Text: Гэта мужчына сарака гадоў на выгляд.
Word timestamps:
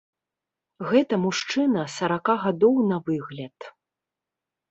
Гэта 0.91 1.19
мужчына 1.25 1.83
сарака 1.97 2.35
гадоў 2.45 2.75
на 2.93 2.97
выгляд. 3.09 3.57